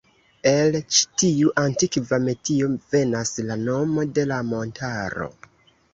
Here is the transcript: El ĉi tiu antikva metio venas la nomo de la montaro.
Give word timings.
El 0.51 0.77
ĉi 0.95 1.01
tiu 1.23 1.51
antikva 1.63 2.19
metio 2.27 2.71
venas 2.95 3.35
la 3.51 3.61
nomo 3.69 4.07
de 4.19 4.29
la 4.33 4.41
montaro. 4.53 5.29